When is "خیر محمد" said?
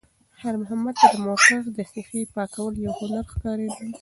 0.39-0.95